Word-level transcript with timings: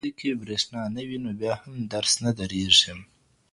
که 0.03 0.05
په 0.07 0.11
ښوونځي 0.11 0.19
کي 0.19 0.39
برېښنا 0.41 0.83
نه 0.95 1.01
وي 1.07 1.17
نو 1.23 1.31
بیا 1.39 1.53
هم 1.63 1.75
درس 1.93 2.13
نه 2.23 2.31
درېږي. 2.39 2.93